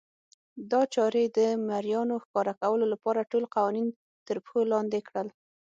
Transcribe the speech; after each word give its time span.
دا 0.71 0.81
چارې 0.95 1.23
د 1.37 1.39
مریانو 1.69 2.15
ښکار 2.23 2.47
کولو 2.61 2.85
لپاره 2.93 3.29
ټول 3.31 3.43
قوانین 3.55 3.87
ترپښو 4.27 4.59
لاندې 4.73 4.99
کړل. 5.07 5.27